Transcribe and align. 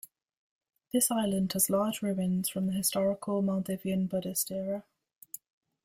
This 0.91 1.11
island 1.11 1.53
has 1.53 1.69
large 1.69 2.01
ruins 2.01 2.49
from 2.49 2.65
the 2.65 2.71
historical 2.71 3.43
Maldivian 3.43 4.09
Buddhist 4.09 4.49
era. 4.49 4.83